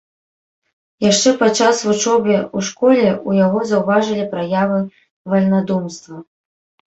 [1.07, 4.79] Яшчэ падчас вучобы ў школе ў яго заўважылі праявы
[5.35, 6.15] вальнадумства.